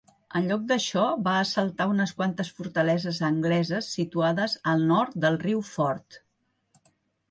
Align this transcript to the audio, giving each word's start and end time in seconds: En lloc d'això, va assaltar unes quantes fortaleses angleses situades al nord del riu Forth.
En 0.37 0.45
lloc 0.51 0.61
d'això, 0.69 1.03
va 1.27 1.33
assaltar 1.41 1.87
unes 1.91 2.15
quantes 2.23 2.51
fortaleses 2.61 3.21
angleses 3.31 3.93
situades 4.01 4.59
al 4.75 4.85
nord 4.97 5.23
del 5.29 5.43
riu 5.49 5.67
Forth. 5.75 6.23